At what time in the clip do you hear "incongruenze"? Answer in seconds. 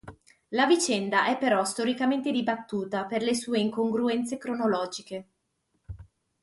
3.59-4.39